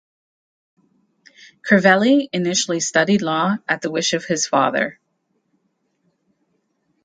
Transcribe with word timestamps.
Crivelli 1.61 2.27
initially 2.33 2.79
studied 2.79 3.21
law 3.21 3.57
at 3.69 3.83
the 3.83 3.91
wish 3.91 4.13
of 4.13 4.25
his 4.25 4.47
father. 4.47 4.99